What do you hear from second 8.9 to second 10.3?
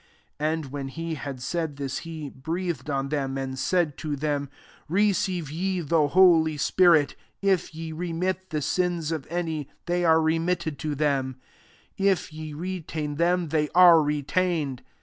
of any, they are